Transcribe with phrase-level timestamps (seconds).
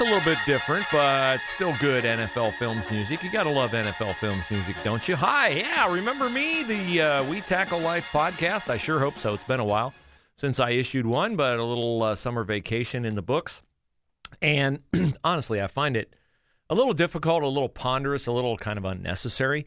[0.00, 3.22] A little bit different, but still good NFL Films music.
[3.22, 5.14] You got to love NFL Films music, don't you?
[5.14, 8.70] Hi, yeah, remember me, the uh, We Tackle Life podcast?
[8.70, 9.34] I sure hope so.
[9.34, 9.92] It's been a while
[10.36, 13.60] since I issued one, but a little uh, summer vacation in the books.
[14.40, 14.82] And
[15.22, 16.16] honestly, I find it
[16.70, 19.66] a little difficult, a little ponderous, a little kind of unnecessary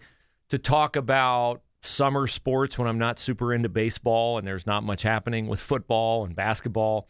[0.50, 5.04] to talk about summer sports when I'm not super into baseball and there's not much
[5.04, 7.08] happening with football and basketball.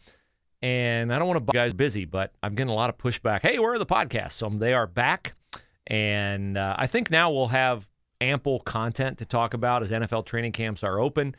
[0.64, 3.42] And I don't want to be guys busy, but I'm getting a lot of pushback.
[3.42, 4.32] Hey, where are the podcasts?
[4.32, 5.34] So they are back.
[5.86, 7.86] And uh, I think now we'll have
[8.22, 11.36] ample content to talk about as NFL training camps are open.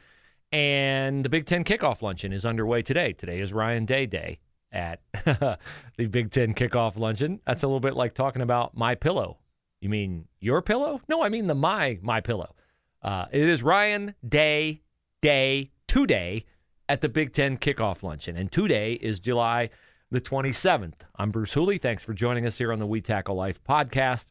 [0.52, 3.14] And the Big Ten kickoff luncheon is underway today.
[3.14, 4.38] Today is Ryan Day Day
[4.72, 5.58] at the
[5.98, 7.42] Big Ten kickoff luncheon.
[7.48, 9.40] That's a little bit like talking about my pillow.
[9.82, 11.02] You mean your pillow?
[11.10, 12.54] No, I mean the my my pillow.
[13.02, 14.84] Uh, it is Ryan Day
[15.22, 16.46] Day today
[16.88, 18.38] at the Big Ten kickoff luncheon.
[18.38, 19.70] And today is July
[20.12, 20.94] the 27th.
[21.16, 21.78] I'm Bruce Hooley.
[21.78, 24.28] Thanks for joining us here on the We Tackle Life podcast.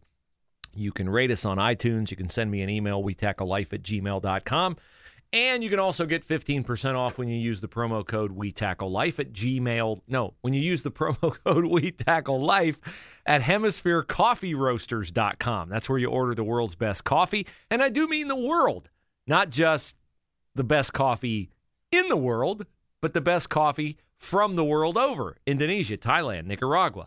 [0.77, 2.11] You can rate us on iTunes.
[2.11, 4.77] You can send me an email, we tackle life at gmail.com.
[5.33, 8.93] And you can also get 15% off when you use the promo code We Tackle
[8.93, 10.01] Life at Gmail.
[10.07, 12.79] No, when you use the promo code We Tackle Life
[13.27, 15.69] at HemisphereCoffeeRoasters.com.
[15.69, 17.49] That's where you order the world's best coffee.
[17.69, 18.91] And I do mean the world,
[19.27, 19.97] not just
[20.55, 21.51] the best coffee
[21.97, 22.67] in the world,
[23.01, 27.07] but the best coffee from the world over Indonesia, Thailand, Nicaragua,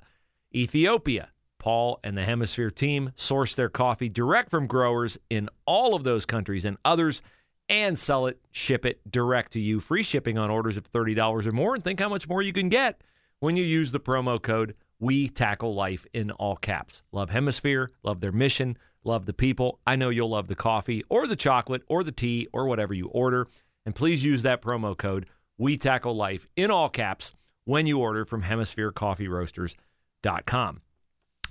[0.53, 1.29] Ethiopia.
[1.59, 6.25] Paul and the Hemisphere team source their coffee direct from growers in all of those
[6.25, 7.21] countries and others
[7.69, 9.79] and sell it, ship it direct to you.
[9.79, 11.75] Free shipping on orders of $30 or more.
[11.75, 13.01] And think how much more you can get
[13.39, 17.01] when you use the promo code We Tackle Life in all caps.
[17.11, 19.79] Love Hemisphere, love their mission, love the people.
[19.85, 23.07] I know you'll love the coffee or the chocolate or the tea or whatever you
[23.07, 23.47] order.
[23.87, 28.25] And please use that promo code We Tackle Life in all caps when you order
[28.25, 30.81] from HemisphereCoffeeRoasters.com.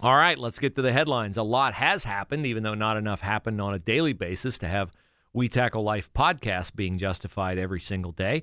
[0.00, 1.38] All right, let's get to the headlines.
[1.38, 4.92] A lot has happened, even though not enough happened on a daily basis to have
[5.32, 8.42] We Tackle Life podcast being justified every single day.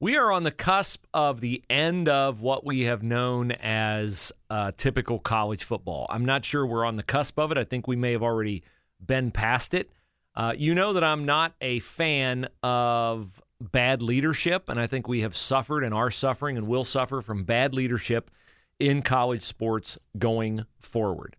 [0.00, 4.72] We are on the cusp of the end of what we have known as uh,
[4.78, 6.06] typical college football.
[6.08, 7.58] I'm not sure we're on the cusp of it.
[7.58, 8.62] I think we may have already
[9.04, 9.90] been past it.
[10.36, 15.22] Uh, you know that I'm not a fan of bad leadership, and I think we
[15.22, 18.30] have suffered and are suffering and will suffer from bad leadership
[18.78, 21.36] in college sports going forward.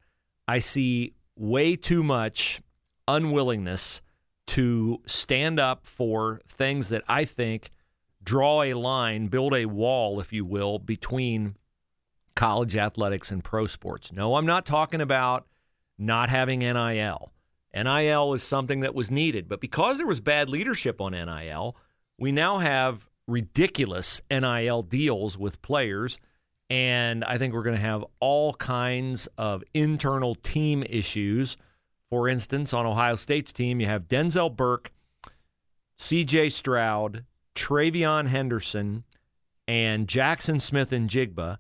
[0.48, 2.62] I see way too much
[3.08, 4.02] unwillingness
[4.48, 7.72] to stand up for things that I think
[8.24, 11.56] draw a line, build a wall, if you will, between
[12.36, 14.12] college athletics and pro sports.
[14.12, 15.46] No, I'm not talking about
[15.98, 17.32] not having NIL.
[17.84, 19.48] NIL is something that was needed.
[19.48, 21.76] But because there was bad leadership on NIL,
[22.18, 26.18] we now have ridiculous NIL deals with players.
[26.70, 31.58] And I think we're going to have all kinds of internal team issues.
[32.10, 34.92] For instance, on Ohio State's team, you have Denzel Burke,
[36.00, 39.04] CJ Stroud, TreVeyon Henderson,
[39.68, 41.58] and Jackson Smith-Njigba,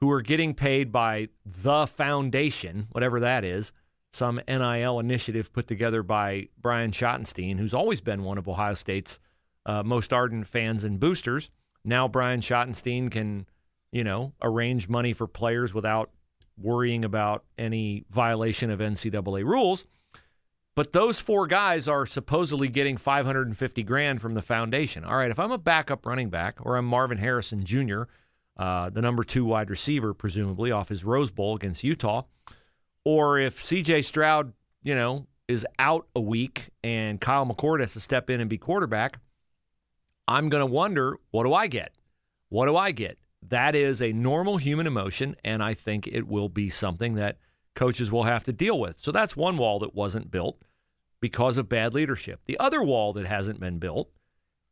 [0.00, 3.72] who are getting paid by the foundation, whatever that is,
[4.12, 9.20] some NIL initiative put together by Brian Schottenstein, who's always been one of Ohio State's
[9.66, 11.50] uh, most ardent fans and boosters.
[11.84, 13.46] Now Brian Schottenstein can,
[13.92, 16.10] you know, arrange money for players without
[16.58, 19.86] worrying about any violation of NCAA rules.
[20.76, 25.04] But those four guys are supposedly getting 550 grand from the foundation.
[25.04, 28.02] All right, if I'm a backup running back or I'm Marvin Harrison Jr.,
[28.56, 32.22] uh, the number two wide receiver, presumably off his Rose Bowl against Utah,
[33.04, 34.52] or if CJ Stroud,
[34.82, 38.58] you know, is out a week and Kyle McCord has to step in and be
[38.58, 39.18] quarterback,
[40.28, 41.94] I'm going to wonder what do I get?
[42.48, 43.18] What do I get?
[43.48, 47.38] That is a normal human emotion, and I think it will be something that
[47.74, 48.96] coaches will have to deal with.
[49.00, 50.62] So that's one wall that wasn't built
[51.20, 52.40] because of bad leadership.
[52.46, 54.10] The other wall that hasn't been built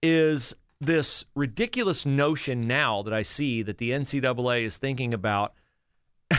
[0.03, 5.55] is this ridiculous notion now that I see that the NCAA is thinking about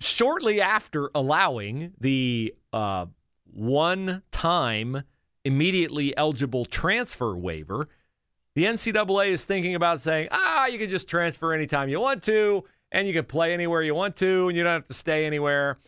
[0.00, 3.06] shortly after allowing the uh,
[3.52, 5.04] one time
[5.44, 7.88] immediately eligible transfer waiver,
[8.54, 12.64] the NCAA is thinking about saying, ah, you can just transfer anytime you want to,
[12.92, 15.78] and you can play anywhere you want to, and you don't have to stay anywhere.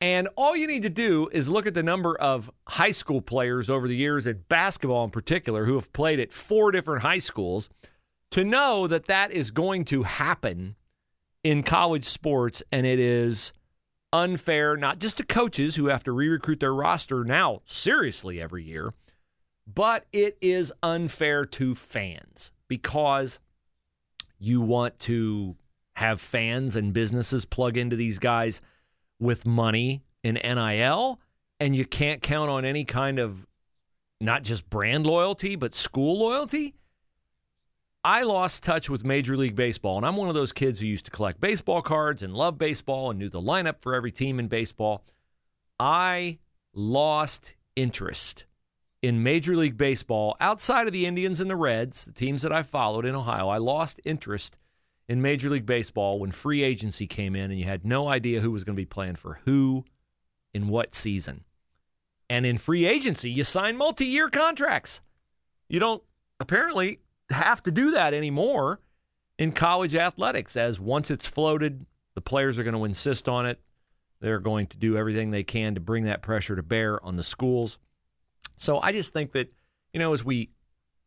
[0.00, 3.70] And all you need to do is look at the number of high school players
[3.70, 7.70] over the years at basketball in particular who have played at four different high schools
[8.30, 10.76] to know that that is going to happen
[11.46, 13.52] in college sports, and it is
[14.12, 18.64] unfair, not just to coaches who have to re recruit their roster now seriously every
[18.64, 18.92] year,
[19.72, 23.38] but it is unfair to fans because
[24.40, 25.54] you want to
[25.94, 28.60] have fans and businesses plug into these guys
[29.20, 31.20] with money in NIL,
[31.60, 33.46] and you can't count on any kind of
[34.20, 36.74] not just brand loyalty, but school loyalty.
[38.06, 41.06] I lost touch with Major League Baseball, and I'm one of those kids who used
[41.06, 44.46] to collect baseball cards and love baseball and knew the lineup for every team in
[44.46, 45.02] baseball.
[45.80, 46.38] I
[46.72, 48.46] lost interest
[49.02, 52.62] in Major League Baseball outside of the Indians and the Reds, the teams that I
[52.62, 53.48] followed in Ohio.
[53.48, 54.56] I lost interest
[55.08, 58.52] in Major League Baseball when free agency came in and you had no idea who
[58.52, 59.84] was going to be playing for who
[60.54, 61.42] in what season.
[62.30, 65.00] And in free agency, you sign multi year contracts.
[65.68, 66.04] You don't
[66.38, 67.00] apparently
[67.30, 68.80] have to do that anymore
[69.38, 71.84] in college athletics, as once it's floated,
[72.14, 73.60] the players are going to insist on it.
[74.20, 77.22] They're going to do everything they can to bring that pressure to bear on the
[77.22, 77.78] schools.
[78.56, 79.52] So I just think that,
[79.92, 80.50] you know, as we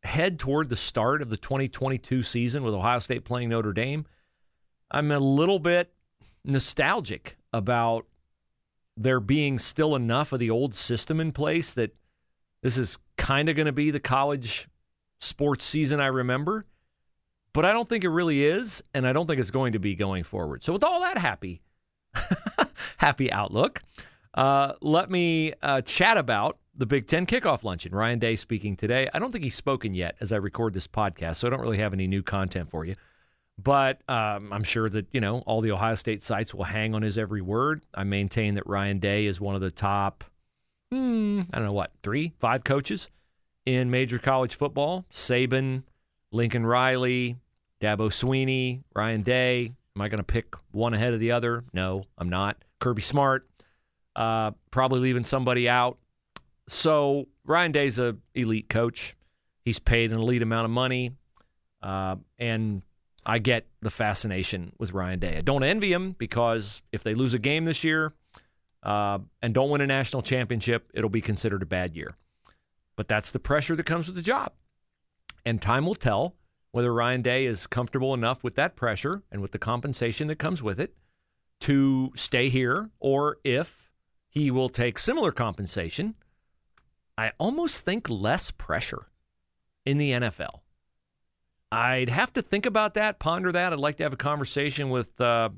[0.03, 4.05] head toward the start of the 2022 season with Ohio State playing Notre Dame,
[4.91, 5.91] I'm a little bit
[6.45, 8.05] nostalgic about
[8.95, 11.95] there being still enough of the old system in place that
[12.61, 14.68] this is kind of going to be the college
[15.19, 16.65] sports season I remember.
[17.53, 19.95] But I don't think it really is, and I don't think it's going to be
[19.95, 20.63] going forward.
[20.63, 21.61] So, with all that happy,
[22.97, 23.81] happy outlook,
[24.35, 27.93] uh, let me uh, chat about the Big Ten kickoff luncheon.
[27.93, 29.09] Ryan Day speaking today.
[29.13, 31.79] I don't think he's spoken yet as I record this podcast, so I don't really
[31.79, 32.95] have any new content for you.
[33.57, 37.01] But um, I'm sure that you know all the Ohio State sites will hang on
[37.01, 37.81] his every word.
[37.95, 40.23] I maintain that Ryan Day is one of the top,
[40.91, 43.09] hmm, I don't know what, three, five coaches
[43.65, 45.05] in major college football.
[45.11, 45.83] Saban,
[46.31, 47.37] Lincoln Riley,
[47.81, 49.73] Dabo Swinney, Ryan Day.
[49.95, 51.63] Am I going to pick one ahead of the other?
[51.73, 52.57] No, I'm not.
[52.79, 53.47] Kirby Smart,
[54.15, 55.97] uh, probably leaving somebody out.
[56.67, 59.15] So Ryan Day's a elite coach.
[59.65, 61.11] He's paid an elite amount of money,
[61.83, 62.81] uh, and
[63.25, 65.37] I get the fascination with Ryan Day.
[65.37, 68.13] I don't envy him because if they lose a game this year
[68.83, 72.15] uh, and don't win a national championship, it'll be considered a bad year.
[72.99, 74.51] But that's the pressure that comes with the job,
[75.45, 76.35] and time will tell
[76.71, 80.61] whether Ryan Day is comfortable enough with that pressure and with the compensation that comes
[80.61, 80.97] with it
[81.61, 83.89] to stay here, or if
[84.27, 86.15] he will take similar compensation
[87.17, 89.07] I almost think less pressure
[89.85, 90.59] in the NFL.
[91.71, 93.71] I'd have to think about that, ponder that.
[93.71, 95.51] I'd like to have a conversation with uh,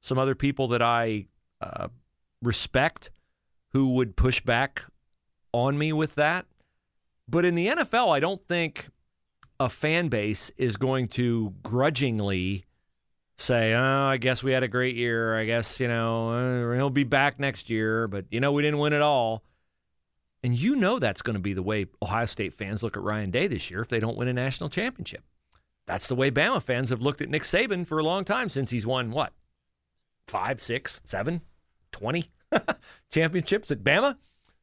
[0.00, 1.26] some other people that I
[1.60, 1.86] uh,
[2.42, 3.10] respect
[3.68, 4.84] who would push back
[5.52, 6.46] on me with that.
[7.30, 8.88] But in the NFL, I don't think
[9.60, 12.64] a fan base is going to grudgingly
[13.36, 15.38] say, "Oh, I guess we had a great year.
[15.38, 18.80] I guess you know uh, he'll be back next year, but you know we didn't
[18.80, 19.44] win it all."
[20.42, 23.30] And you know that's going to be the way Ohio State fans look at Ryan
[23.30, 25.22] Day this year if they don't win a national championship.
[25.86, 28.70] That's the way Bama fans have looked at Nick Saban for a long time since
[28.70, 29.32] he's won what?
[30.26, 31.42] Five, six, seven,
[31.92, 32.26] twenty
[33.10, 34.16] championships at Bama?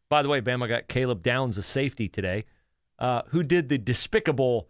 [0.09, 2.45] By the way, Bama got Caleb Downs, a safety today,
[2.99, 4.67] uh, who did the despicable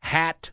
[0.00, 0.50] hat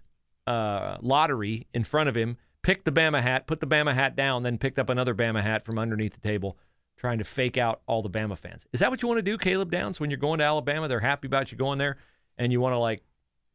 [0.47, 4.43] uh, lottery in front of him, picked the Bama hat, put the Bama hat down,
[4.43, 6.57] then picked up another Bama hat from underneath the table
[6.97, 8.67] trying to fake out all the Bama fans.
[8.73, 10.87] Is that what you want to do, Caleb Downs, when you're going to Alabama?
[10.87, 11.97] They're happy about you going there,
[12.37, 13.01] and you want to like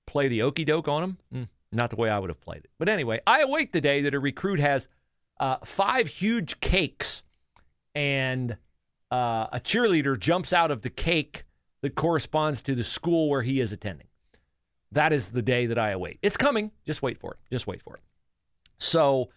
[0.06, 1.18] play the okey doke on them?
[1.32, 2.70] Mm, not the way I would have played it.
[2.78, 4.88] But anyway, I await the day that a recruit has
[5.38, 7.22] uh, five huge cakes
[7.94, 8.56] and
[9.10, 11.44] uh, a cheerleader jumps out of the cake
[11.82, 14.08] that corresponds to the school where he is attending.
[14.92, 16.18] That is the day that I await.
[16.22, 16.70] It's coming.
[16.86, 17.38] Just wait for it.
[17.50, 18.02] Just wait for it.
[18.78, 19.28] So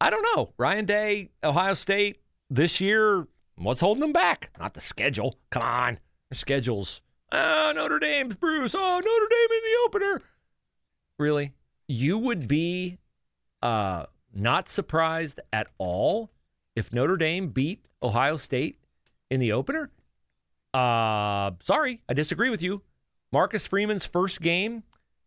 [0.00, 0.52] I don't know.
[0.58, 2.18] Ryan Day, Ohio State,
[2.50, 3.26] this year,
[3.60, 4.50] What's holding them back?
[4.58, 5.36] Not the schedule.
[5.50, 5.98] Come on.
[6.30, 7.00] Their schedule's,
[7.32, 8.74] oh, Notre Dame's Bruce.
[8.74, 10.22] Oh, Notre Dame in the opener.
[11.18, 11.52] Really?
[11.88, 12.98] You would be
[13.62, 16.30] uh, not surprised at all
[16.76, 18.78] if Notre Dame beat Ohio State
[19.30, 19.90] in the opener?
[20.78, 22.82] Uh, sorry, I disagree with you.
[23.32, 24.84] Marcus Freeman's first game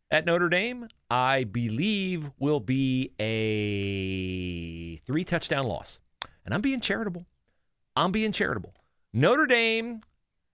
[0.09, 5.99] at Notre Dame, I believe, will be a three touchdown loss.
[6.45, 7.25] And I'm being charitable.
[7.97, 8.73] I'm being charitable.
[9.11, 9.99] Notre Dame,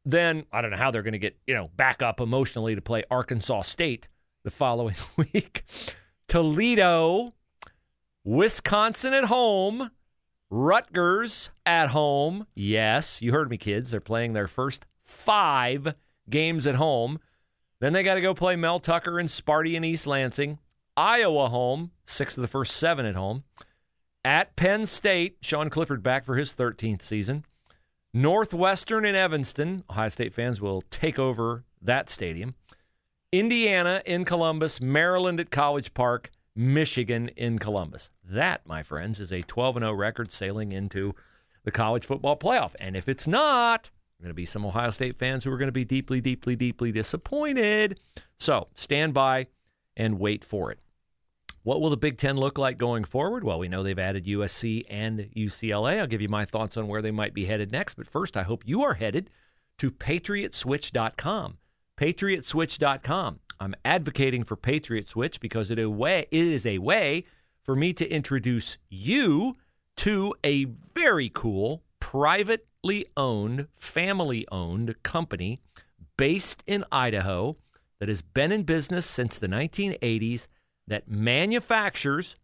[0.03, 2.81] then I don't know how they're going to get, you know, back up emotionally to
[2.81, 4.07] play Arkansas State
[4.43, 5.63] the following week.
[6.27, 7.35] Toledo,
[8.23, 9.91] Wisconsin at home,
[10.49, 12.47] Rutgers at home.
[12.55, 13.91] Yes, you heard me, kids.
[13.91, 15.95] They're playing their first five
[16.29, 17.19] games at home.
[17.79, 20.59] Then they got to go play Mel Tucker and Sparty and East Lansing.
[20.95, 23.43] Iowa home, six of the first seven at home.
[24.25, 27.45] At Penn State, Sean Clifford back for his 13th season.
[28.13, 29.83] Northwestern in Evanston.
[29.89, 32.55] Ohio State fans will take over that stadium.
[33.31, 34.81] Indiana in Columbus.
[34.81, 36.31] Maryland at College Park.
[36.57, 38.09] Michigan in Columbus.
[38.23, 41.15] That, my friends, is a 12 0 record sailing into
[41.63, 42.73] the college football playoff.
[42.79, 45.67] And if it's not, there going to be some Ohio State fans who are going
[45.67, 47.99] to be deeply, deeply, deeply disappointed.
[48.39, 49.47] So stand by
[49.95, 50.79] and wait for it.
[51.61, 53.43] What will the Big Ten look like going forward?
[53.43, 55.99] Well, we know they've added USC and UCLA.
[55.99, 57.95] I'll give you my thoughts on where they might be headed next.
[57.95, 59.29] But first, I hope you are headed
[59.77, 61.57] to patriotswitch.com.
[61.97, 63.39] Patriotswitch.com.
[63.59, 67.25] I'm advocating for Patriot Switch because it, a way, it is a way
[67.63, 69.57] for me to introduce you
[69.97, 75.59] to a very cool, privately owned, family owned company
[76.17, 77.57] based in Idaho
[77.99, 80.47] that has been in business since the 1980s
[80.87, 82.35] that manufactures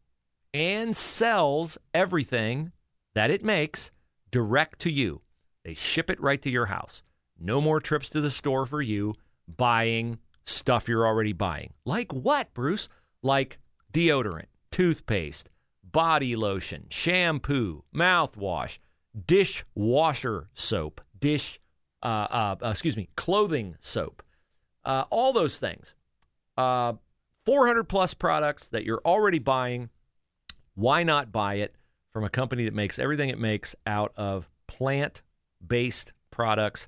[0.54, 2.72] and sells everything
[3.16, 3.92] that it makes
[4.32, 5.22] direct to you.
[5.64, 7.04] They ship it right to your house.
[7.40, 9.16] No more trips to the store for you
[9.48, 11.74] buying stuff you're already buying.
[11.86, 12.90] Like what, Bruce?
[13.22, 13.60] Like
[13.94, 15.50] deodorant, toothpaste,
[15.84, 18.80] body lotion, shampoo, mouthwash,
[19.28, 21.60] dishwasher soap, dish,
[22.02, 24.24] uh, uh, excuse me, clothing soap,
[24.84, 25.96] uh, all those things.
[26.58, 26.94] Uh,
[27.46, 29.90] 400 plus products that you're already buying.
[30.76, 31.76] Why not buy it
[32.12, 35.22] from a company that makes everything it makes out of plant
[35.66, 36.88] based products,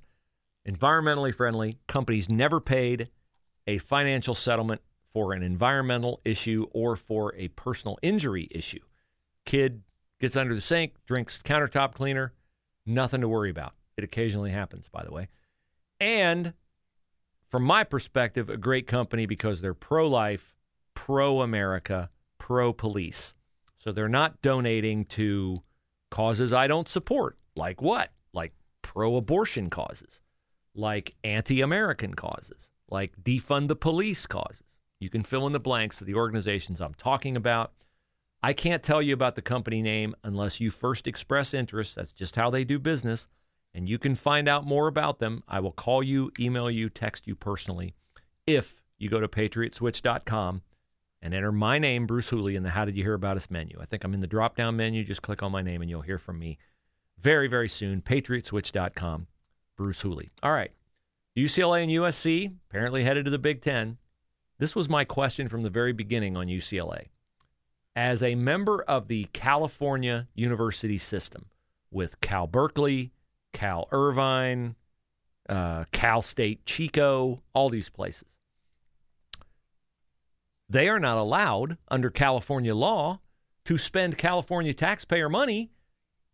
[0.67, 1.77] environmentally friendly?
[1.87, 3.09] Companies never paid
[3.67, 4.81] a financial settlement
[5.13, 8.81] for an environmental issue or for a personal injury issue.
[9.45, 9.81] Kid
[10.19, 12.33] gets under the sink, drinks countertop cleaner,
[12.85, 13.73] nothing to worry about.
[13.97, 15.29] It occasionally happens, by the way.
[15.99, 16.53] And
[17.49, 20.53] from my perspective, a great company because they're pro life,
[20.93, 23.33] pro America, pro police.
[23.77, 25.55] So they're not donating to
[26.11, 27.37] causes I don't support.
[27.55, 28.11] Like what?
[28.33, 30.21] Like pro abortion causes,
[30.73, 34.63] like anti American causes, like defund the police causes.
[34.99, 37.73] You can fill in the blanks of the organizations I'm talking about.
[38.41, 41.95] I can't tell you about the company name unless you first express interest.
[41.95, 43.27] That's just how they do business
[43.75, 45.43] and you can find out more about them.
[45.49, 47.93] I will call you, email you, text you personally
[48.47, 50.61] if you go to patriotswitch.com
[51.21, 53.77] and enter my name, Bruce Hooley, in the How Did You Hear About Us menu.
[53.81, 55.03] I think I'm in the drop down menu.
[55.03, 56.57] Just click on my name and you'll hear from me
[57.19, 58.01] very, very soon.
[58.01, 59.27] Patriotswitch.com,
[59.75, 60.31] Bruce Hooley.
[60.41, 60.71] All right.
[61.37, 63.97] UCLA and USC apparently headed to the Big Ten.
[64.57, 67.07] This was my question from the very beginning on UCLA.
[67.95, 71.47] As a member of the California University system
[71.91, 73.11] with Cal Berkeley,
[73.53, 74.75] Cal Irvine,
[75.49, 78.35] uh, Cal State Chico, all these places.
[80.69, 83.19] They are not allowed under California law
[83.65, 85.71] to spend California taxpayer money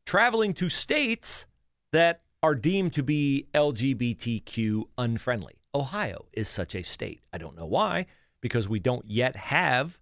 [0.05, 1.45] traveling to states
[1.91, 5.55] that are deemed to be LGBTQ unfriendly.
[5.73, 7.21] Ohio is such a state.
[7.31, 8.07] I don't know why,
[8.41, 9.99] because we don't yet have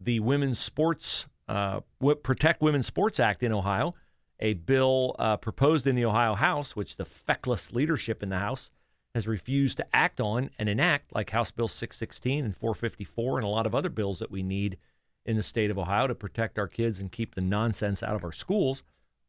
[0.00, 1.80] the Women's Sports uh,
[2.22, 3.94] Protect Women's Sports Act in Ohio
[4.40, 8.70] a bill uh, proposed in the Ohio House, which the feckless leadership in the House
[9.14, 13.48] has refused to act on and enact, like House Bill 616 and 454, and a
[13.48, 14.78] lot of other bills that we need
[15.24, 18.24] in the state of Ohio to protect our kids and keep the nonsense out of
[18.24, 18.82] our schools.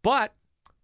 [0.04, 0.34] But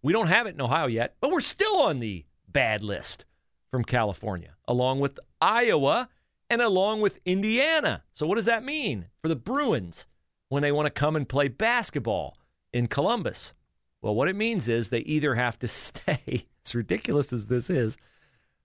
[0.02, 3.24] we don't have it in Ohio yet, but we're still on the bad list
[3.70, 6.08] from California, along with Iowa
[6.48, 8.04] and along with Indiana.
[8.14, 10.06] So, what does that mean for the Bruins
[10.48, 12.38] when they want to come and play basketball
[12.72, 13.52] in Columbus?
[14.00, 17.96] Well, what it means is they either have to stay, as ridiculous as this is,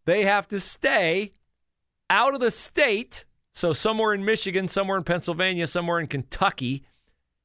[0.05, 1.31] they have to stay
[2.09, 6.83] out of the state, so somewhere in Michigan, somewhere in Pennsylvania, somewhere in Kentucky,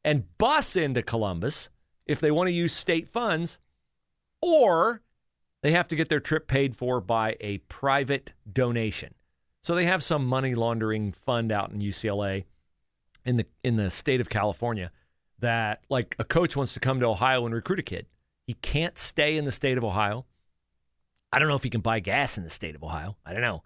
[0.04, 1.68] and bus into Columbus
[2.06, 3.58] if they want to use state funds,
[4.40, 5.02] or
[5.62, 9.14] they have to get their trip paid for by a private donation.
[9.62, 12.44] So they have some money laundering fund out in UCLA
[13.24, 14.92] in the in the state of California
[15.40, 18.06] that like a coach wants to come to Ohio and recruit a kid.
[18.46, 20.24] He can't stay in the state of Ohio.
[21.32, 23.16] I don't know if he can buy gas in the state of Ohio.
[23.26, 23.64] I don't know.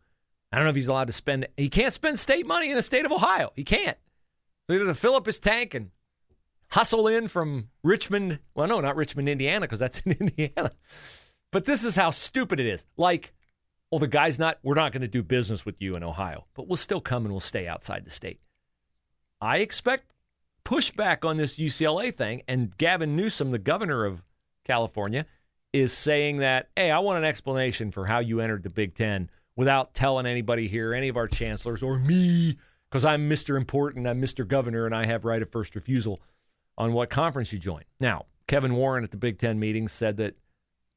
[0.50, 1.46] I don't know if he's allowed to spend.
[1.56, 3.52] He can't spend state money in the state of Ohio.
[3.54, 3.98] He can't.
[4.66, 5.90] So he has to fill up his tank and
[6.70, 8.38] hustle in from Richmond.
[8.54, 10.72] Well, no, not Richmond, Indiana, because that's in Indiana.
[11.52, 12.84] But this is how stupid it is.
[12.96, 13.34] Like,
[13.90, 14.58] well, the guy's not.
[14.62, 17.32] We're not going to do business with you in Ohio, but we'll still come and
[17.32, 18.40] we'll stay outside the state.
[19.40, 20.12] I expect
[20.64, 22.42] pushback on this UCLA thing.
[22.46, 24.22] And Gavin Newsom, the governor of
[24.64, 25.26] California,
[25.72, 29.30] is saying that, hey, I want an explanation for how you entered the Big Ten
[29.56, 32.56] without telling anybody here, any of our chancellors, or me,
[32.88, 33.56] because I'm Mr.
[33.56, 34.46] Important, I'm Mr.
[34.46, 36.20] Governor, and I have right of first refusal
[36.80, 37.82] on what conference you join.
[38.00, 40.34] Now, Kevin Warren at the Big Ten meeting said that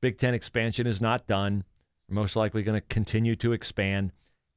[0.01, 1.65] Big Ten expansion is not done.
[2.07, 4.13] We're most likely going to continue to expand.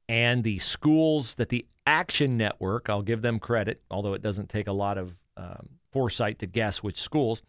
[0.09, 4.67] and the schools that the Action Network, I'll give them credit, although it doesn't take
[4.67, 7.41] a lot of um, foresight to guess which schools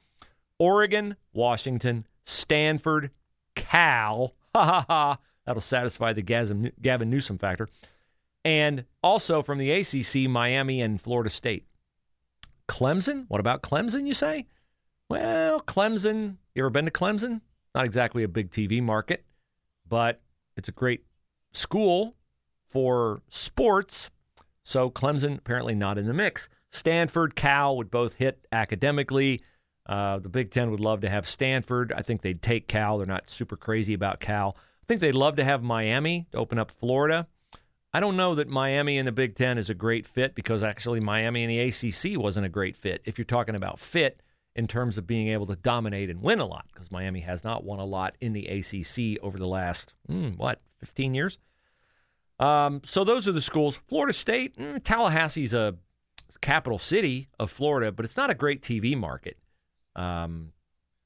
[0.58, 3.10] Oregon, Washington, Stanford,
[3.54, 7.68] Cal, ha ha ha, that'll satisfy the Gavin Newsom factor,
[8.44, 11.67] and also from the ACC, Miami and Florida State.
[12.68, 13.24] Clemson?
[13.28, 14.46] What about Clemson, you say?
[15.08, 17.40] Well, Clemson, you ever been to Clemson?
[17.74, 19.24] Not exactly a big TV market,
[19.88, 20.20] but
[20.56, 21.04] it's a great
[21.52, 22.16] school
[22.66, 24.10] for sports.
[24.62, 26.48] So Clemson apparently not in the mix.
[26.70, 29.42] Stanford, Cal would both hit academically.
[29.86, 31.92] Uh, the Big Ten would love to have Stanford.
[31.96, 32.98] I think they'd take Cal.
[32.98, 34.54] They're not super crazy about Cal.
[34.82, 37.26] I think they'd love to have Miami to open up Florida.
[37.92, 41.00] I don't know that Miami in the Big Ten is a great fit because actually
[41.00, 43.00] Miami in the ACC wasn't a great fit.
[43.04, 44.22] If you're talking about fit
[44.54, 47.64] in terms of being able to dominate and win a lot, because Miami has not
[47.64, 51.38] won a lot in the ACC over the last, mm, what, 15 years?
[52.38, 53.80] Um, so those are the schools.
[53.88, 55.76] Florida State, mm, Tallahassee's a
[56.40, 59.38] capital city of Florida, but it's not a great TV market.
[59.96, 60.52] Um,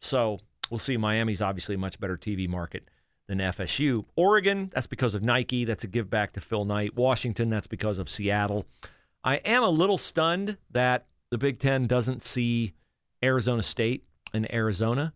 [0.00, 0.96] so we'll see.
[0.96, 2.88] Miami's obviously a much better TV market
[3.28, 4.04] than FSU.
[4.16, 5.64] Oregon, that's because of Nike.
[5.64, 6.96] That's a give back to Phil Knight.
[6.96, 8.66] Washington, that's because of Seattle.
[9.24, 12.74] I am a little stunned that the Big Ten doesn't see
[13.22, 15.12] Arizona State and Arizona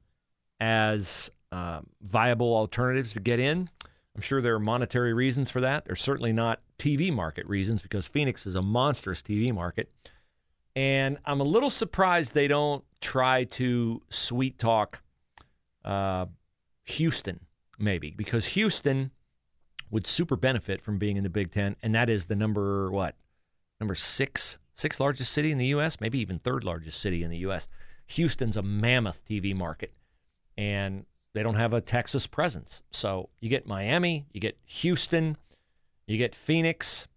[0.61, 3.69] as uh, viable alternatives to get in.
[4.15, 5.85] I'm sure there are monetary reasons for that.
[5.85, 9.91] There's certainly not TV market reasons because Phoenix is a monstrous TV market.
[10.75, 15.01] And I'm a little surprised they don't try to sweet talk
[15.85, 16.27] uh,
[16.85, 17.41] Houston,
[17.79, 19.11] maybe, because Houston
[19.91, 23.17] would super benefit from being in the Big Ten, and that is the number what,
[23.81, 27.39] number six, sixth largest city in the U.S., maybe even third largest city in the
[27.39, 27.69] U.S.
[28.09, 29.93] Houston's a mammoth TV market,
[30.57, 32.83] and they don't have a Texas presence.
[32.91, 35.37] So you get Miami, you get Houston,
[36.07, 37.09] you get Phoenix.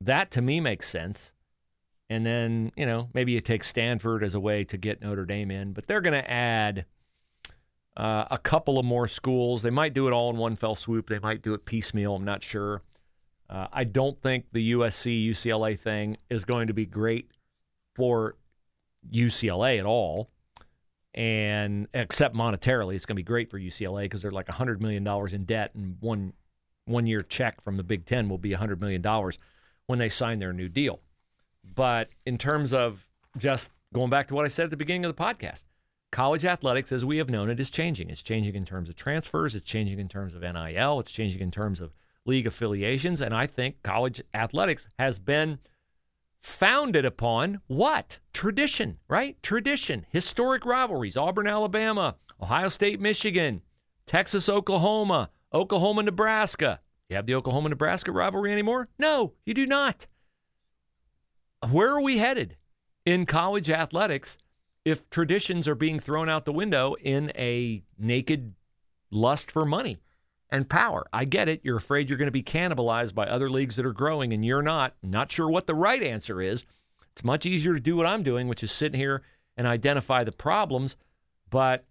[0.00, 1.32] That to me makes sense.
[2.10, 5.50] And then, you know, maybe you take Stanford as a way to get Notre Dame
[5.50, 6.86] in, but they're going to add
[7.98, 9.60] uh, a couple of more schools.
[9.60, 11.08] They might do it all in one fell swoop.
[11.08, 12.14] They might do it piecemeal.
[12.14, 12.82] I'm not sure.
[13.50, 17.30] Uh, I don't think the USC UCLA thing is going to be great
[17.94, 18.36] for
[19.12, 20.30] UCLA at all
[21.18, 25.02] and except monetarily, it's going to be great for UCLA because they're like hundred million
[25.02, 26.32] dollars in debt, and one
[26.84, 29.38] one year check from the Big Ten will be hundred million dollars
[29.86, 31.00] when they sign their new deal.
[31.74, 35.16] But in terms of just going back to what I said at the beginning of
[35.16, 35.64] the podcast,
[36.10, 38.10] college athletics, as we have known it, is changing.
[38.10, 39.54] It's changing in terms of transfers.
[39.54, 41.00] It's changing in terms of NIL.
[41.00, 41.92] It's changing in terms of
[42.24, 45.58] league affiliations, and I think college athletics has been
[46.40, 48.18] founded upon what?
[48.32, 49.42] Tradition, right?
[49.42, 51.16] Tradition, historic rivalries.
[51.16, 53.62] Auburn, Alabama, Ohio State, Michigan,
[54.06, 56.80] Texas, Oklahoma, Oklahoma, Nebraska.
[57.08, 58.88] You have the Oklahoma Nebraska rivalry anymore?
[58.98, 60.06] No, you do not.
[61.70, 62.56] Where are we headed
[63.04, 64.38] in college athletics
[64.84, 68.54] if traditions are being thrown out the window in a naked
[69.10, 69.98] lust for money?
[70.50, 71.06] and power.
[71.12, 71.60] I get it.
[71.62, 74.62] You're afraid you're going to be cannibalized by other leagues that are growing, and you're
[74.62, 74.94] not.
[75.02, 76.64] Not sure what the right answer is.
[77.12, 79.22] It's much easier to do what I'm doing, which is sit here
[79.56, 80.96] and identify the problems.
[81.50, 81.84] But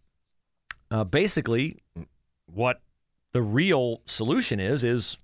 [0.90, 1.84] uh, basically,
[2.46, 2.82] what
[3.34, 5.18] the real solution is is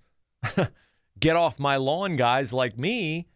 [1.20, 3.28] get off my lawn guys like me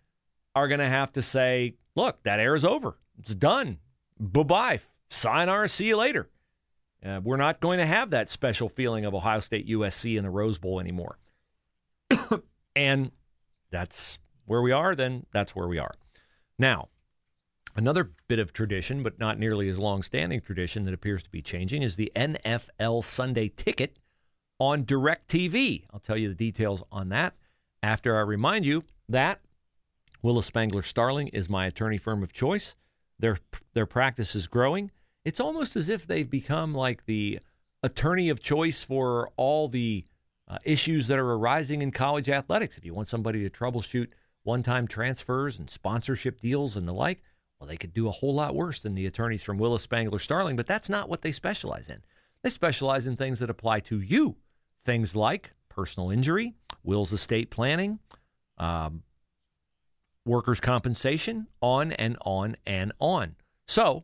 [0.55, 2.97] are going to have to say, look, that air is over.
[3.19, 3.79] It's done.
[4.19, 4.79] Bye bye.
[5.09, 6.29] Sign our see you later.
[7.05, 10.29] Uh, we're not going to have that special feeling of Ohio State USC in the
[10.29, 11.19] Rose Bowl anymore.
[12.75, 13.11] and
[13.69, 15.93] that's where we are, then that's where we are.
[16.57, 16.89] Now,
[17.75, 21.41] another bit of tradition, but not nearly as long standing tradition that appears to be
[21.41, 23.97] changing, is the NFL Sunday ticket
[24.59, 25.85] on DirecTV.
[25.93, 27.35] I'll tell you the details on that
[27.83, 29.41] after I remind you that
[30.23, 32.75] Willis Spangler Starling is my attorney firm of choice.
[33.19, 33.37] Their,
[33.73, 34.91] their practice is growing
[35.27, 37.41] it's almost as if they've become like the
[37.83, 40.05] attorney of choice for all the
[40.47, 42.77] uh, issues that are arising in college athletics.
[42.77, 44.07] If you want somebody to troubleshoot
[44.43, 47.21] one time transfers and sponsorship deals and the like,
[47.59, 50.55] well, they could do a whole lot worse than the attorneys from Willis Spangler Starling,
[50.55, 52.01] but that's not what they specialize in.
[52.41, 54.37] They specialize in things that apply to you.
[54.85, 56.53] Things like personal injury,
[56.85, 57.99] wills estate planning,
[58.59, 59.03] um,
[60.27, 63.35] workers' compensation, on and on and on.
[63.67, 64.03] So,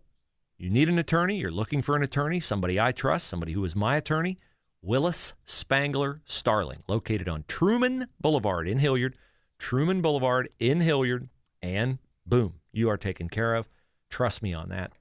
[0.58, 3.76] you need an attorney, you're looking for an attorney, somebody I trust, somebody who is
[3.76, 4.38] my attorney,
[4.82, 9.16] Willis Spangler Starling, located on Truman Boulevard in Hilliard,
[9.58, 11.30] Truman Boulevard in Hilliard,
[11.62, 13.70] and boom, you are taken care of.
[14.10, 14.92] Trust me on that.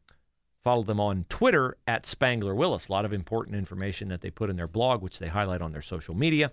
[0.63, 2.89] Follow them on Twitter at Spangler Willis.
[2.89, 5.73] A lot of important information that they put in their blog, which they highlight on
[5.73, 6.53] their social media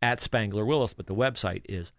[0.00, 0.94] at Spangler Willis.
[0.94, 1.92] But the website is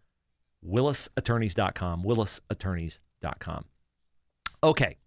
[0.68, 2.04] WillisAttorneys.com.
[2.04, 3.66] WillisAttorneys.com.
[4.64, 4.98] Okay.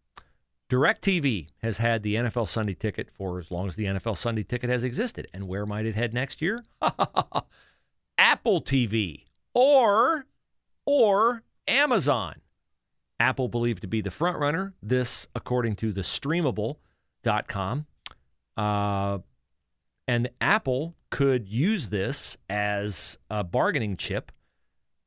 [0.71, 4.71] DirecTV has had the NFL Sunday ticket for as long as the NFL Sunday ticket
[4.71, 5.29] has existed.
[5.33, 6.65] And where might it head next year?
[8.19, 10.27] Apple TV or
[10.87, 12.37] or Amazon.
[13.21, 14.75] Apple believed to be the front runner.
[14.83, 17.87] This, according to the streamable.com.
[18.57, 19.19] Uh,
[20.07, 24.33] and Apple could use this as a bargaining chip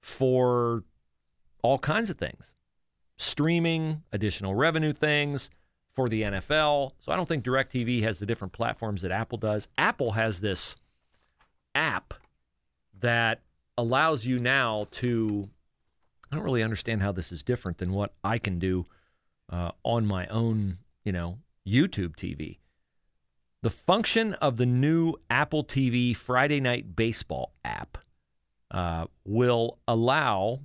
[0.08, 0.86] for
[1.62, 2.54] all kinds of things
[3.18, 5.50] streaming, additional revenue things
[5.94, 6.94] for the NFL.
[7.00, 9.68] So I don't think DirecTV has the different platforms that Apple does.
[9.78, 10.78] Apple has this
[11.76, 12.14] app
[13.02, 13.42] that
[13.78, 15.50] allows you now to.
[16.32, 18.86] I don't really understand how this is different than what I can do
[19.52, 22.60] uh, on my own, you know, YouTube TV.
[23.62, 27.98] The function of the new Apple TV Friday Night Baseball app
[28.72, 30.60] uh, will allow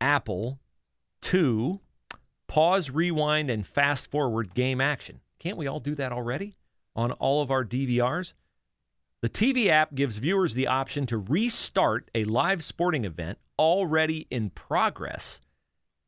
[0.00, 0.58] Apple
[1.22, 1.80] to
[2.46, 5.20] pause, rewind, and fast forward game action.
[5.38, 6.56] Can't we all do that already
[6.96, 8.32] on all of our DVRs?
[9.22, 14.50] The TV app gives viewers the option to restart a live sporting event already in
[14.50, 15.40] progress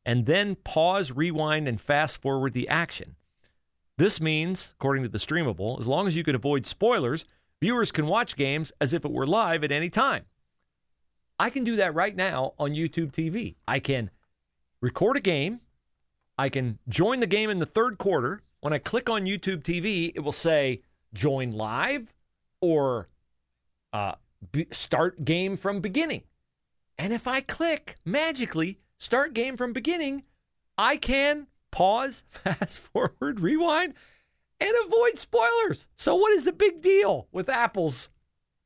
[0.05, 3.15] and then pause, rewind, and fast forward the action.
[3.97, 7.25] This means, according to the streamable, as long as you can avoid spoilers,
[7.61, 10.25] viewers can watch games as if it were live at any time.
[11.39, 13.55] I can do that right now on YouTube TV.
[13.67, 14.09] I can
[14.81, 15.61] record a game,
[16.37, 18.39] I can join the game in the third quarter.
[18.61, 20.81] When I click on YouTube TV, it will say
[21.13, 22.13] join live
[22.61, 23.09] or
[23.91, 24.13] uh,
[24.71, 26.23] start game from beginning.
[26.97, 30.23] And if I click magically start game from beginning,
[30.77, 33.93] I can pause, fast forward, rewind,
[34.59, 35.87] and avoid spoilers.
[35.97, 38.09] So, what is the big deal with Apple's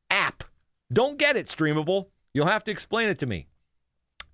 [0.09, 0.43] app?
[0.91, 2.07] Don't get it, streamable.
[2.37, 3.47] You'll have to explain it to me.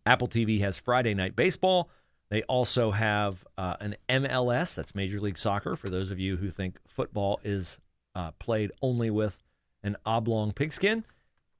[0.05, 1.89] Apple TV has Friday Night Baseball.
[2.29, 6.49] They also have uh, an MLS, that's Major League Soccer, for those of you who
[6.49, 7.79] think football is
[8.13, 9.41] uh, played only with
[9.83, 11.05] an oblong pigskin.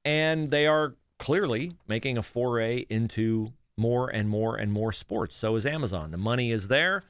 [0.04, 5.34] And they are clearly making a foray into more and more and more sports.
[5.36, 6.10] So is Amazon.
[6.10, 7.04] The money is there.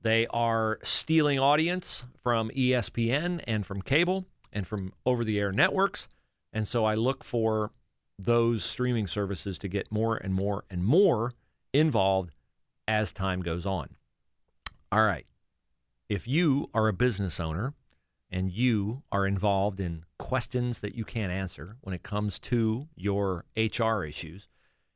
[0.00, 6.08] They are stealing audience from ESPN and from cable and from over the air networks.
[6.52, 7.70] And so I look for
[8.18, 11.32] those streaming services to get more and more and more
[11.72, 12.34] involved
[12.86, 13.90] as time goes on.
[14.90, 15.26] All right.
[16.08, 17.72] If you are a business owner
[18.30, 23.44] and you are involved in questions that you can't answer when it comes to your
[23.56, 24.48] HR issues,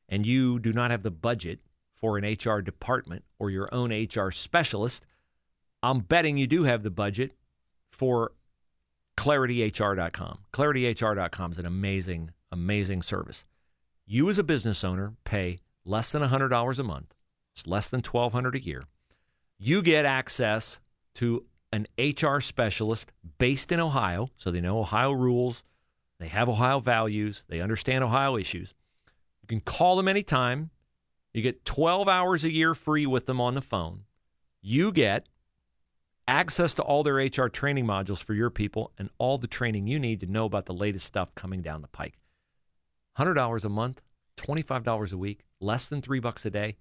[0.08, 1.60] and you do not have the budget
[1.94, 5.04] for an HR department or your own HR specialist,
[5.82, 7.32] I'm betting you do have the budget
[7.90, 8.32] for
[9.16, 10.38] clarityhr.com.
[10.52, 13.44] Clarityhr.com is an amazing, amazing service.
[14.06, 17.14] You as a business owner pay less than $100 a month.
[17.54, 18.84] It's less than 1,200 a year.
[19.58, 20.80] You get access
[21.14, 25.62] to an HR specialist based in Ohio, so they know Ohio rules,
[26.18, 28.74] they have Ohio values, they understand Ohio issues.
[29.42, 30.70] You can call them anytime.
[31.32, 34.04] You get 12 hours a year free with them on the phone.
[34.62, 35.26] You get
[36.28, 39.98] access to all their HR training modules for your people and all the training you
[39.98, 42.18] need to know about the latest stuff coming down the pike.
[43.18, 44.02] $100 a month,
[44.36, 46.76] $25 a week, less than 3 bucks a day.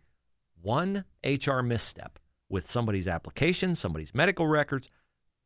[0.61, 2.19] One HR misstep
[2.49, 4.89] with somebody's application, somebody's medical records,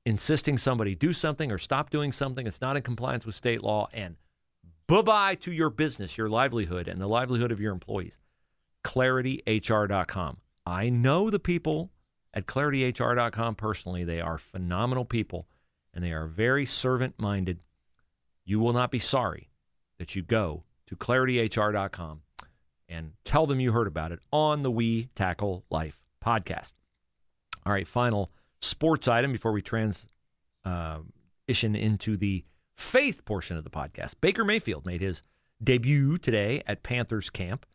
[0.05, 3.87] insisting somebody do something or stop doing something that's not in compliance with state law,
[3.93, 4.15] and
[4.87, 8.17] bye bye to your business, your livelihood, and the livelihood of your employees.
[8.85, 10.37] ClarityHR.com.
[10.65, 11.91] I know the people
[12.33, 14.03] at ClarityHR.com personally.
[14.03, 15.47] They are phenomenal people
[15.93, 17.59] and they are very servant minded.
[18.45, 19.49] You will not be sorry
[19.97, 22.21] that you go to ClarityHR.com
[22.87, 26.73] and tell them you heard about it on the We Tackle Life podcast.
[27.63, 30.09] All right, final sports item before we transition
[30.65, 30.99] uh,
[31.47, 32.43] into the
[32.75, 34.15] faith portion of the podcast.
[34.19, 35.21] Baker Mayfield made his
[35.63, 37.67] debut today at Panthers camp,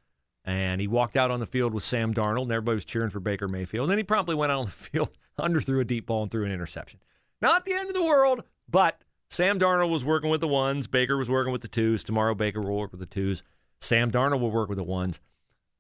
[0.44, 3.20] and he walked out on the field with Sam Darnold, and everybody was cheering for
[3.20, 3.85] Baker Mayfield.
[3.85, 6.44] And then he promptly went out on the field, underthrew a deep ball, and threw
[6.44, 6.98] an interception.
[7.40, 9.04] Not the end of the world, but
[9.35, 10.87] Sam Darnold was working with the ones.
[10.87, 12.05] Baker was working with the twos.
[12.05, 13.42] Tomorrow, Baker will work with the twos.
[13.81, 15.18] Sam Darnold will work with the ones.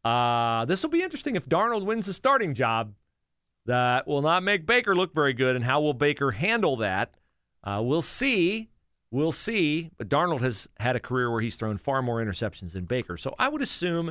[0.04, 2.94] Uh, this will be interesting if Darnold wins the starting job.
[3.66, 5.54] That will not make Baker look very good.
[5.54, 7.14] And how will Baker handle that?
[7.62, 8.70] Uh, we'll see.
[9.12, 9.88] We'll see.
[9.98, 13.16] But Darnold has had a career where he's thrown far more interceptions than Baker.
[13.16, 14.10] So I would assume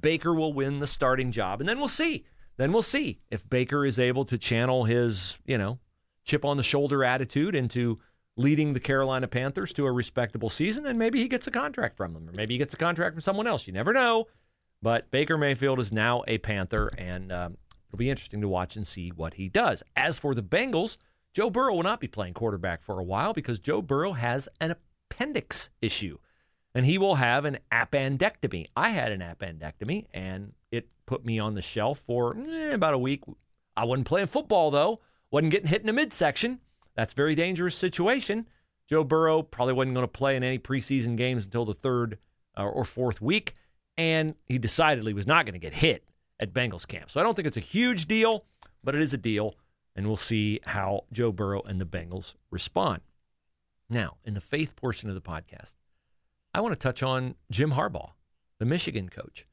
[0.00, 1.58] Baker will win the starting job.
[1.58, 2.26] And then we'll see.
[2.58, 5.80] Then we'll see if Baker is able to channel his, you know,
[6.24, 7.98] chip on the shoulder attitude into
[8.36, 12.14] leading the Carolina Panthers to a respectable season, and maybe he gets a contract from
[12.14, 13.66] them, or maybe he gets a contract from someone else.
[13.66, 14.26] You never know.
[14.82, 17.56] But Baker Mayfield is now a Panther, and um,
[17.88, 19.82] it'll be interesting to watch and see what he does.
[19.96, 20.98] As for the Bengals,
[21.34, 24.76] Joe Burrow will not be playing quarterback for a while because Joe Burrow has an
[25.10, 26.18] appendix issue
[26.74, 28.68] and he will have an appendectomy.
[28.76, 32.98] I had an appendectomy and it put me on the shelf for eh, about a
[32.98, 33.22] week.
[33.76, 36.60] I wasn't playing football though, wasn't getting hit in the midsection.
[36.96, 38.46] That's a very dangerous situation.
[38.88, 42.18] Joe Burrow probably wasn't going to play in any preseason games until the third
[42.56, 43.54] uh, or fourth week,
[43.96, 46.04] and he decidedly was not going to get hit
[46.38, 47.10] at Bengals camp.
[47.10, 48.44] So I don't think it's a huge deal,
[48.82, 49.56] but it is a deal
[49.96, 53.00] and we'll see how Joe Burrow and the Bengals respond.
[53.88, 55.74] Now, in the faith portion of the podcast,
[56.52, 58.10] I want to touch on Jim Harbaugh,
[58.58, 59.46] the Michigan coach,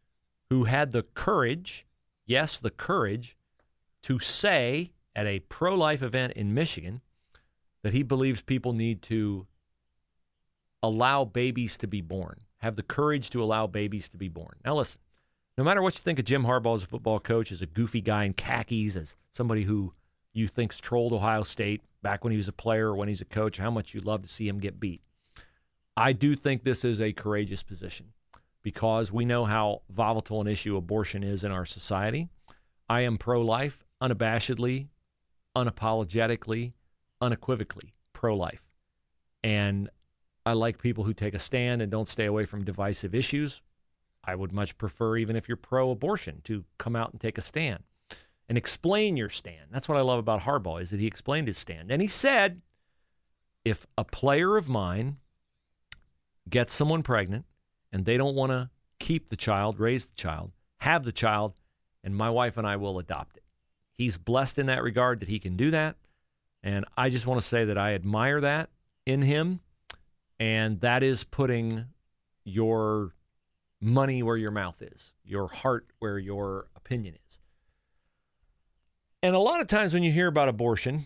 [0.50, 1.86] who had the courage,
[2.26, 3.38] yes, the courage,
[4.04, 7.02] to say at a pro life event in Michigan
[7.84, 9.48] that he believes people need to
[10.84, 14.58] allow babies to be born, have the courage to allow babies to be born.
[14.66, 15.02] Now, listen,
[15.58, 18.02] no matter what you think of Jim Harbaugh as a football coach, as a goofy
[18.02, 19.94] guy in khakis, as somebody who
[20.34, 23.26] you think's trolled Ohio State back when he was a player or when he's a
[23.26, 25.02] coach, how much you love to see him get beat.
[25.98, 28.08] I do think this is a courageous position
[28.64, 32.30] because we know how volatile an issue abortion is in our society.
[32.90, 34.88] I am pro life, unabashedly,
[35.56, 36.74] unapologetically,
[37.22, 38.64] unequivocally pro life.
[39.44, 39.90] And
[40.46, 43.62] I like people who take a stand and don't stay away from divisive issues.
[44.24, 47.42] I would much prefer, even if you're pro abortion, to come out and take a
[47.42, 47.84] stand
[48.50, 49.68] and explain your stand.
[49.72, 51.92] That's what I love about Harbaugh is that he explained his stand.
[51.92, 52.62] And he said,
[53.64, 55.18] if a player of mine
[56.50, 57.46] gets someone pregnant
[57.94, 61.54] and they don't want to keep the child, raise the child, have the child,
[62.04, 63.44] and my wife and I will adopt it.
[63.94, 65.96] He's blessed in that regard that he can do that.
[66.64, 68.70] And I just want to say that I admire that
[69.06, 69.60] in him.
[70.40, 71.86] And that is putting
[72.44, 73.14] your
[73.80, 77.40] money where your mouth is, your heart where your opinion is.
[79.24, 81.06] And a lot of times when you hear about abortion,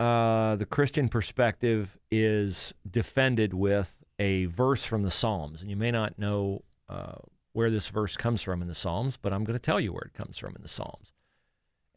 [0.00, 5.60] uh, the Christian perspective is defended with a verse from the Psalms.
[5.60, 7.14] And you may not know uh,
[7.52, 10.02] where this verse comes from in the Psalms, but I'm going to tell you where
[10.02, 11.12] it comes from in the Psalms.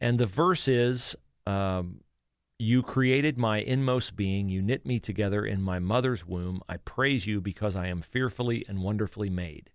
[0.00, 1.16] And the verse is
[1.46, 2.01] um,
[2.64, 6.62] You created my inmost being, you knit me together in my mother's womb.
[6.68, 9.70] I praise you because I am fearfully and wonderfully made.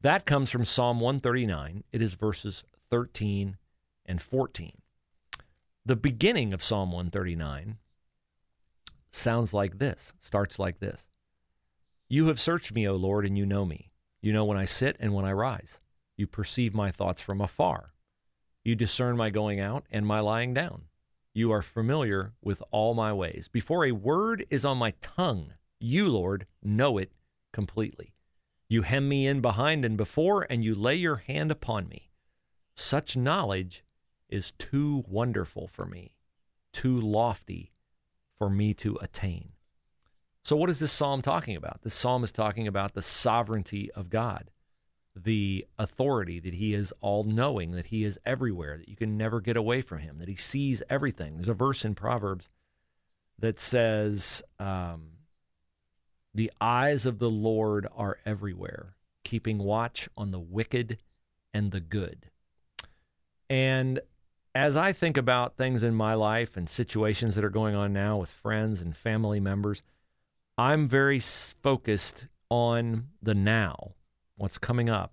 [0.00, 1.84] That comes from Psalm 139.
[1.92, 3.58] It is verses 13
[4.04, 4.72] and 14.
[5.86, 7.78] The beginning of Psalm 139
[9.12, 11.06] sounds like this, starts like this
[12.08, 13.92] You have searched me, O Lord, and you know me.
[14.20, 15.78] You know when I sit and when I rise.
[16.16, 17.92] You perceive my thoughts from afar.
[18.64, 20.86] You discern my going out and my lying down.
[21.36, 23.48] You are familiar with all my ways.
[23.50, 27.10] Before a word is on my tongue, you, Lord, know it
[27.52, 28.14] completely.
[28.68, 32.10] You hem me in behind and before, and you lay your hand upon me.
[32.76, 33.84] Such knowledge
[34.28, 36.16] is too wonderful for me,
[36.72, 37.72] too lofty
[38.38, 39.54] for me to attain.
[40.44, 41.82] So, what is this psalm talking about?
[41.82, 44.50] This psalm is talking about the sovereignty of God,
[45.16, 49.40] the authority that He is all knowing, that He is everywhere, that you can never
[49.40, 51.36] get away from Him, that He sees everything.
[51.36, 52.50] There's a verse in Proverbs
[53.38, 55.10] that says, um,
[56.34, 60.98] The eyes of the Lord are everywhere, keeping watch on the wicked
[61.52, 62.30] and the good.
[63.48, 64.00] And
[64.54, 68.18] as I think about things in my life and situations that are going on now
[68.18, 69.82] with friends and family members,
[70.56, 73.94] I'm very focused on the now.
[74.36, 75.12] What's coming up?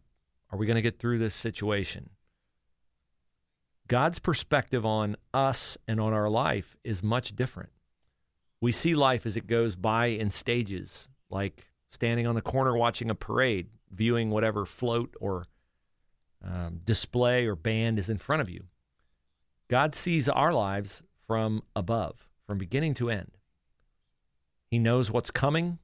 [0.51, 2.09] Are we going to get through this situation?
[3.87, 7.71] God's perspective on us and on our life is much different.
[8.61, 13.09] We see life as it goes by in stages, like standing on the corner watching
[13.09, 15.45] a parade, viewing whatever float or
[16.43, 18.65] um, display or band is in front of you.
[19.67, 23.31] God sees our lives from above, from beginning to end.
[24.67, 25.79] He knows what's coming.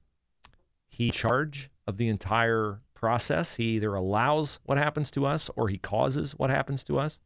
[0.87, 3.55] He charge of the entire process.
[3.55, 7.19] He either allows what happens to us or he causes what happens to us.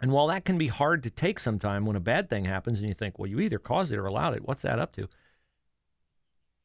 [0.00, 2.88] And while that can be hard to take sometime when a bad thing happens and
[2.88, 5.06] you think, well, you either caused it or allowed it, what's that up to?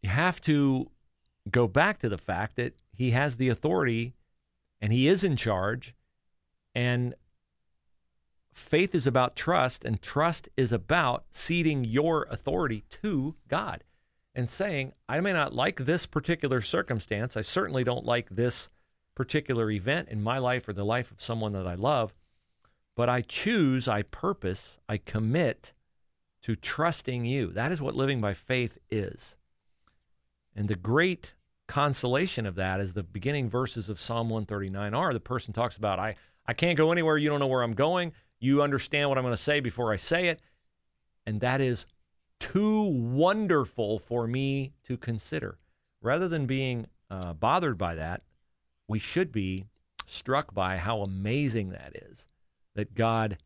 [0.02, 0.92] You have to
[1.52, 4.14] go back to the fact that he has the authority
[4.82, 5.94] and he is in charge.
[6.74, 7.16] And
[8.54, 13.84] faith is about trust, and trust is about ceding your authority to God
[14.36, 17.38] and saying, I may not like this particular circumstance.
[17.38, 18.70] I certainly don't like this
[19.16, 22.14] particular event in my life or the life of someone that I love,
[22.96, 25.74] but I choose, I purpose, I commit
[26.44, 27.48] to trusting you.
[27.48, 29.36] That is what living by faith is.
[30.56, 31.34] And the great
[31.68, 35.14] consolation of that is the beginning verses of Psalm 139 are.
[35.14, 36.16] The person talks about, I,
[36.46, 37.18] I can't go anywhere.
[37.18, 38.14] You don't know where I'm going.
[38.40, 40.42] You understand what I'm going to say before I say it.
[41.26, 41.86] And that is
[42.44, 45.58] too wonderful for me to consider.
[46.02, 48.22] Rather than being uh, bothered by that,
[48.86, 49.66] we should be
[50.06, 52.28] struck by how amazing that is
[52.76, 53.38] that God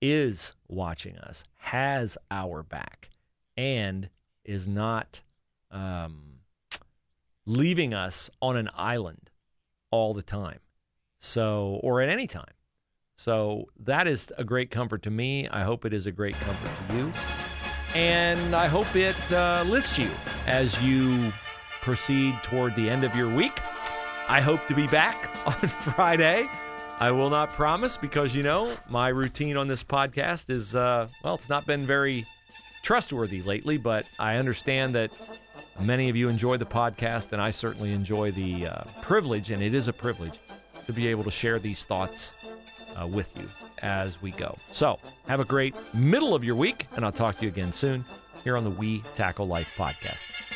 [0.00, 3.10] is watching us, has our back,
[3.58, 4.08] and
[4.42, 5.20] is not
[5.70, 6.38] um,
[7.44, 9.28] leaving us on an island
[9.90, 10.60] all the time.
[11.18, 12.54] So, or at any time.
[13.16, 15.46] So, that is a great comfort to me.
[15.48, 17.43] I hope it is a great comfort to you.
[17.94, 20.10] And I hope it uh, lifts you
[20.46, 21.32] as you
[21.80, 23.60] proceed toward the end of your week.
[24.28, 26.48] I hope to be back on Friday.
[26.98, 31.34] I will not promise because, you know, my routine on this podcast is, uh, well,
[31.34, 32.24] it's not been very
[32.82, 35.10] trustworthy lately, but I understand that
[35.80, 39.74] many of you enjoy the podcast, and I certainly enjoy the uh, privilege, and it
[39.74, 40.38] is a privilege
[40.86, 42.32] to be able to share these thoughts
[43.00, 44.56] uh, with you as we go.
[44.70, 48.04] So, have a great middle of your week, and I'll talk to you again soon
[48.42, 50.53] here on the We Tackle Life podcast.